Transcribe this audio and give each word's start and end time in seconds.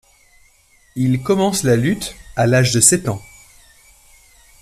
Il 0.95 1.21
commence 1.21 1.61
la 1.61 1.75
lutte 1.75 2.15
à 2.35 2.47
l'âge 2.47 2.73
de 2.73 2.79
sept 2.79 3.07
ans. 3.07 3.21